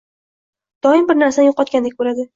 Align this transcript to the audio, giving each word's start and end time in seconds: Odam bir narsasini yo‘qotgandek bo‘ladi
Odam 0.87 1.05
bir 1.11 1.19
narsasini 1.25 1.47
yo‘qotgandek 1.51 1.99
bo‘ladi 2.01 2.27